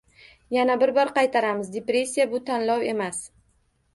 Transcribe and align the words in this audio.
Yana 0.55 0.77
bir 0.83 0.91
bor 0.95 1.09
qaytaramiz: 1.17 1.69
depressiya 1.75 2.27
bu 2.31 2.41
tanlov 2.47 2.87
emas. 2.95 3.21